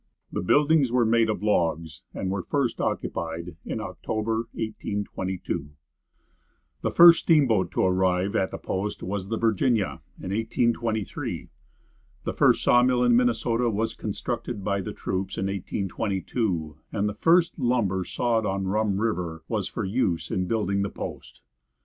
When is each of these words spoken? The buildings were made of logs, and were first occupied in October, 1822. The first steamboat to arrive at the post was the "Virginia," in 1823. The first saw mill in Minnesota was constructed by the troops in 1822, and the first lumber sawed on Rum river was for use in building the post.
The 0.31 0.41
buildings 0.41 0.91
were 0.91 1.05
made 1.05 1.29
of 1.29 1.43
logs, 1.43 2.01
and 2.11 2.31
were 2.31 2.41
first 2.41 2.81
occupied 2.81 3.55
in 3.63 3.79
October, 3.79 4.47
1822. 4.55 5.69
The 6.81 6.89
first 6.89 7.19
steamboat 7.19 7.69
to 7.73 7.83
arrive 7.85 8.35
at 8.35 8.49
the 8.49 8.57
post 8.57 9.03
was 9.03 9.27
the 9.27 9.37
"Virginia," 9.37 10.01
in 10.17 10.31
1823. 10.31 11.49
The 12.23 12.33
first 12.33 12.63
saw 12.63 12.81
mill 12.81 13.03
in 13.03 13.15
Minnesota 13.15 13.69
was 13.69 13.93
constructed 13.93 14.63
by 14.63 14.81
the 14.81 14.91
troops 14.91 15.37
in 15.37 15.45
1822, 15.45 16.77
and 16.91 17.07
the 17.07 17.13
first 17.13 17.59
lumber 17.59 18.03
sawed 18.03 18.43
on 18.43 18.65
Rum 18.65 18.99
river 18.99 19.43
was 19.47 19.67
for 19.67 19.85
use 19.85 20.31
in 20.31 20.47
building 20.47 20.81
the 20.81 20.89
post. 20.89 21.41